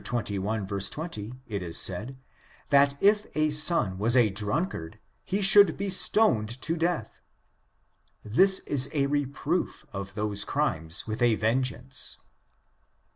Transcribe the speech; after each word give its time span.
xxi, 0.03 0.87
20, 0.95 1.33
it 1.47 1.61
is 1.61 1.77
said, 1.79 2.17
that 2.69 2.97
if 3.03 3.27
a 3.35 3.51
son 3.51 3.99
was 3.99 4.17
a• 4.17 4.31
drunkard, 4.35 4.97
he 5.23 5.43
should 5.43 5.77
be 5.77 5.91
stoned 5.91 6.59
to 6.59 6.75
death. 6.75 7.21
This 8.25 8.61
is 8.61 8.89
a 8.95 9.05
reproof 9.05 9.85
of 9.93 10.15
those 10.15 10.43
crimes 10.43 11.05
with 11.05 11.21
a 11.21 11.35
vengeance. 11.35 12.17